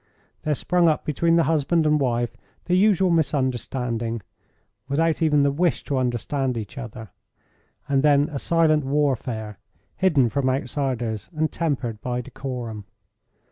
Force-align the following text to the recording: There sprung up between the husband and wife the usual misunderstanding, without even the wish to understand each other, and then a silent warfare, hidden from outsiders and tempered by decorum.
There 0.41 0.55
sprung 0.55 0.87
up 0.87 1.05
between 1.05 1.35
the 1.35 1.43
husband 1.43 1.85
and 1.85 1.99
wife 1.99 2.35
the 2.65 2.73
usual 2.75 3.11
misunderstanding, 3.11 4.21
without 4.87 5.21
even 5.21 5.43
the 5.43 5.51
wish 5.51 5.83
to 5.83 5.97
understand 5.97 6.57
each 6.57 6.75
other, 6.75 7.11
and 7.87 8.01
then 8.01 8.27
a 8.29 8.39
silent 8.39 8.83
warfare, 8.83 9.59
hidden 9.97 10.27
from 10.29 10.49
outsiders 10.49 11.29
and 11.35 11.51
tempered 11.51 12.01
by 12.01 12.21
decorum. 12.21 12.85